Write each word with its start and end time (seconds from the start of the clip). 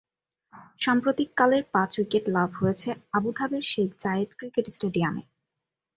সাম্প্রতিককালের 0.81 1.63
পাঁচ-উইকেট 1.73 2.23
লাভ 2.27 2.49
হয়েছে 2.55 2.89
আবুধাবির 3.13 3.63
শেখ 3.63 3.89
জায়েদ 3.99 4.29
ক্রিকেট 4.37 4.65
স্টেডিয়ামে। 4.69 5.23